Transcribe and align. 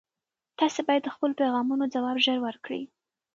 تاسي 0.59 0.81
باید 0.87 1.01
د 1.05 1.09
خپلو 1.15 1.33
پیغامونو 1.41 1.85
ځواب 1.93 2.17
ژر 2.25 2.37
ورکړئ. 2.43 2.81